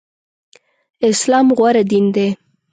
اسلام 1.09 1.47
غوره 1.57 1.83
دين 1.89 2.05
دی. 2.15 2.27